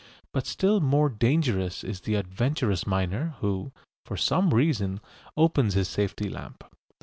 But 0.31 0.47
still 0.47 0.79
more 0.79 1.09
dangerous 1.09 1.83
is 1.83 2.01
the 2.01 2.15
adventurous 2.15 2.87
miner 2.87 3.35
who, 3.39 3.71
for 4.03 4.17
some 4.17 4.51
reason, 4.51 4.99
opens 5.37 5.75
his 5.75 5.89
safety 5.89 6.27
lamp. 6.27 6.63